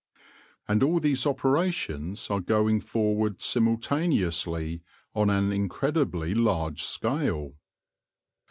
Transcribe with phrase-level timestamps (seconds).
[0.67, 4.81] And all these operations are going forward simul taneously
[5.13, 7.53] on an incredibly large scale.